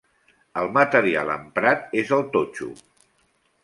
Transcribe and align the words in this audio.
El 0.61 0.69
material 0.77 1.31
emprat 1.35 1.87
és 2.05 2.17
el 2.21 2.29
totxo. 2.39 2.75